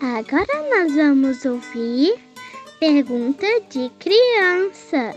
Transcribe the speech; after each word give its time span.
Agora 0.00 0.46
nós 0.70 0.94
vamos 0.94 1.44
ouvir 1.44 2.20
pergunta 2.78 3.44
de 3.68 3.90
criança. 3.98 5.12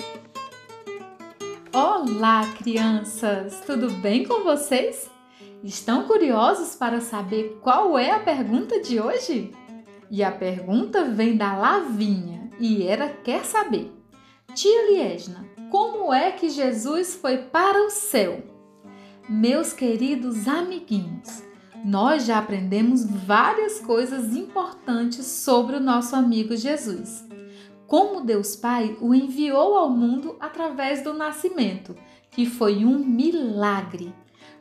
Olá, 1.71 2.51
crianças! 2.57 3.61
Tudo 3.63 3.91
bem 3.91 4.25
com 4.25 4.43
vocês? 4.43 5.07
Estão 5.63 6.07
curiosos 6.07 6.75
para 6.75 6.99
saber 6.99 7.59
qual 7.61 7.95
é 7.95 8.09
a 8.09 8.19
pergunta 8.19 8.81
de 8.81 8.99
hoje? 8.99 9.51
E 10.09 10.23
a 10.23 10.31
pergunta 10.31 11.05
vem 11.05 11.37
da 11.37 11.55
Lavinha 11.55 12.49
e 12.59 12.81
ela 12.81 13.07
quer 13.07 13.45
saber: 13.45 13.91
Tia 14.55 14.89
Liesna, 14.89 15.47
como 15.69 16.11
é 16.11 16.31
que 16.31 16.49
Jesus 16.49 17.13
foi 17.13 17.37
para 17.37 17.85
o 17.85 17.91
céu? 17.91 18.43
Meus 19.29 19.73
queridos 19.73 20.47
amiguinhos, 20.47 21.43
nós 21.83 22.25
já 22.25 22.37
aprendemos 22.37 23.05
várias 23.05 23.79
coisas 23.79 24.35
importantes 24.35 25.25
sobre 25.25 25.77
o 25.77 25.79
nosso 25.79 26.15
amigo 26.15 26.55
Jesus. 26.55 27.25
Como 27.87 28.21
Deus 28.21 28.55
Pai 28.55 28.95
o 29.01 29.13
enviou 29.13 29.75
ao 29.75 29.89
mundo 29.89 30.35
através 30.39 31.03
do 31.03 31.13
nascimento, 31.13 31.95
que 32.29 32.45
foi 32.45 32.85
um 32.85 32.99
milagre. 32.99 34.13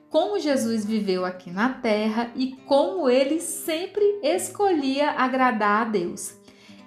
Como 0.09 0.41
Jesus 0.41 0.85
viveu 0.85 1.25
aqui 1.25 1.51
na 1.51 1.69
terra 1.69 2.33
e 2.35 2.53
como 2.67 3.09
ele 3.09 3.41
sempre 3.41 4.19
escolhia 4.23 5.11
agradar 5.11 5.83
a 5.83 5.91
Deus. 5.91 6.35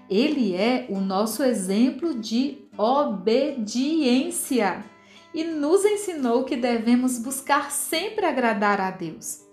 Ele 0.09 0.53
é 0.53 0.85
o 0.89 0.99
nosso 0.99 1.43
exemplo 1.43 2.15
de 2.15 2.57
obediência 2.77 4.83
e 5.33 5.45
nos 5.45 5.85
ensinou 5.85 6.43
que 6.43 6.57
devemos 6.57 7.17
buscar 7.17 7.71
sempre 7.71 8.25
agradar 8.25 8.81
a 8.81 8.91
Deus. 8.91 9.43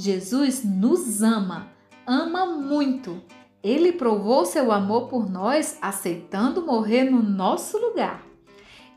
Jesus 0.00 0.62
nos 0.64 1.24
ama, 1.24 1.72
ama 2.06 2.46
muito. 2.46 3.20
Ele 3.60 3.90
provou 3.90 4.46
seu 4.46 4.70
amor 4.70 5.08
por 5.08 5.28
nós 5.28 5.76
aceitando 5.82 6.64
morrer 6.64 7.10
no 7.10 7.20
nosso 7.20 7.76
lugar. 7.76 8.24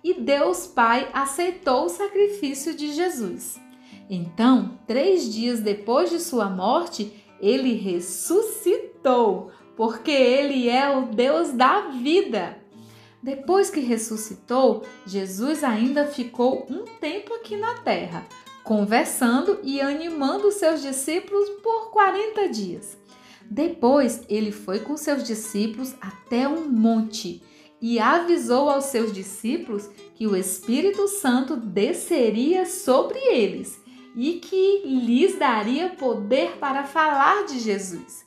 E 0.03 0.13
Deus 0.13 0.67
Pai 0.67 1.09
aceitou 1.11 1.85
o 1.85 1.89
sacrifício 1.89 2.75
de 2.75 2.93
Jesus. 2.93 3.59
Então, 4.07 4.77
três 4.85 5.33
dias 5.33 5.59
depois 5.59 6.11
de 6.11 6.19
sua 6.19 6.47
morte, 6.47 7.11
ele 7.39 7.73
ressuscitou, 7.73 9.49
porque 9.75 10.11
ele 10.11 10.69
é 10.69 10.87
o 10.95 11.07
Deus 11.07 11.51
da 11.51 11.89
vida. 11.89 12.59
Depois 13.23 13.71
que 13.71 13.79
ressuscitou, 13.79 14.83
Jesus 15.07 15.63
ainda 15.63 16.05
ficou 16.05 16.67
um 16.69 16.85
tempo 16.99 17.33
aqui 17.33 17.57
na 17.57 17.79
terra, 17.79 18.27
conversando 18.63 19.59
e 19.63 19.81
animando 19.81 20.51
seus 20.51 20.81
discípulos 20.81 21.49
por 21.61 21.91
40 21.91 22.49
dias. 22.49 22.97
Depois, 23.49 24.21
ele 24.29 24.51
foi 24.51 24.79
com 24.79 24.95
seus 24.95 25.23
discípulos 25.23 25.93
até 25.99 26.47
um 26.47 26.69
monte 26.69 27.43
e 27.81 27.99
avisou 27.99 28.69
aos 28.69 28.85
seus 28.85 29.11
discípulos 29.11 29.89
que 30.15 30.27
o 30.27 30.35
Espírito 30.35 31.07
Santo 31.07 31.57
desceria 31.57 32.65
sobre 32.65 33.17
eles 33.17 33.81
e 34.15 34.33
que 34.33 34.83
lhes 34.85 35.37
daria 35.37 35.89
poder 35.89 36.57
para 36.59 36.83
falar 36.83 37.45
de 37.45 37.59
Jesus, 37.59 38.25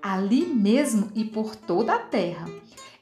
ali 0.00 0.46
mesmo 0.46 1.10
e 1.14 1.24
por 1.24 1.56
toda 1.56 1.94
a 1.94 1.98
terra. 1.98 2.48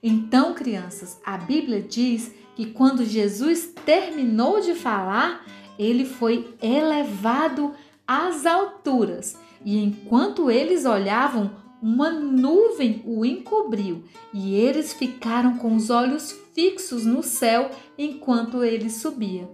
Então, 0.03 0.55
crianças, 0.55 1.21
a 1.25 1.37
Bíblia 1.37 1.83
diz 1.83 2.33
que 2.57 2.67
quando 2.67 3.05
Jesus 3.05 3.73
terminou 3.85 4.61
de 4.61 4.75
falar, 4.75 5.45
ele 5.81 6.05
foi 6.05 6.55
elevado 6.61 7.73
às 8.07 8.45
alturas, 8.45 9.37
e 9.65 9.83
enquanto 9.83 10.51
eles 10.51 10.85
olhavam, 10.85 11.51
uma 11.83 12.11
nuvem 12.11 13.03
o 13.07 13.25
encobriu, 13.25 14.05
e 14.35 14.55
eles 14.55 14.93
ficaram 14.93 15.57
com 15.57 15.75
os 15.75 15.89
olhos 15.89 16.39
fixos 16.55 17.07
no 17.07 17.23
céu 17.23 17.71
enquanto 17.97 18.63
ele 18.63 18.91
subia. 18.91 19.49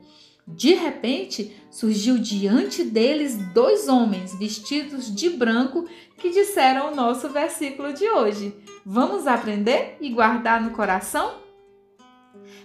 De 0.49 0.75
repente, 0.75 1.57
surgiu 1.71 2.19
diante 2.19 2.83
deles 2.83 3.37
dois 3.53 3.89
homens 3.89 4.37
vestidos 4.37 5.15
de 5.15 5.31
branco 5.31 5.89
que 6.19 6.31
disseram 6.31 6.93
o 6.93 6.95
nosso 6.97 7.29
versículo 7.29 7.93
de 7.93 8.09
hoje. 8.09 8.55
Vamos 8.85 9.27
aprender 9.27 9.97
e 10.01 10.09
guardar 10.09 10.63
no 10.63 10.71
coração? 10.71 11.35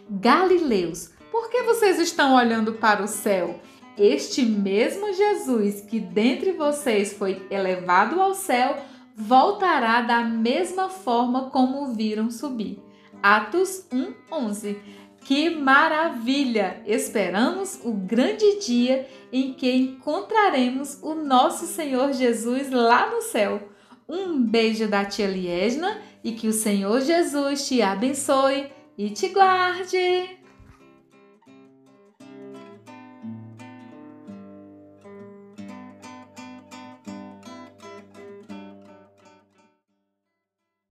Galileus, 0.10 1.12
por 1.42 1.50
que 1.50 1.64
vocês 1.64 1.98
estão 1.98 2.36
olhando 2.36 2.74
para 2.74 3.02
o 3.02 3.08
céu? 3.08 3.60
Este 3.98 4.44
mesmo 4.44 5.12
Jesus 5.12 5.82
que 5.82 6.00
dentre 6.00 6.52
vocês 6.52 7.14
foi 7.14 7.42
elevado 7.50 8.22
ao 8.22 8.36
céu 8.36 8.78
voltará 9.16 10.02
da 10.02 10.22
mesma 10.22 10.88
forma 10.88 11.50
como 11.50 11.84
o 11.84 11.94
viram 11.96 12.30
subir. 12.30 12.80
Atos 13.24 13.88
1:11. 13.92 14.78
Que 15.22 15.50
maravilha! 15.50 16.80
Esperamos 16.86 17.80
o 17.84 17.92
grande 17.92 18.60
dia 18.60 19.08
em 19.34 19.54
que 19.54 19.72
encontraremos 19.72 21.00
o 21.02 21.16
nosso 21.16 21.66
Senhor 21.66 22.14
Jesus 22.14 22.70
lá 22.70 23.10
no 23.10 23.24
céu. 23.24 23.68
Um 24.08 24.40
beijo 24.40 24.88
da 24.88 25.06
tia 25.06 25.28
Liesna 25.28 26.00
e 26.24 26.34
que 26.34 26.48
o 26.48 26.54
Senhor 26.54 27.02
Jesus 27.02 27.68
te 27.68 27.82
abençoe 27.82 28.72
e 28.96 29.10
te 29.10 29.30
guarde. 29.30 30.42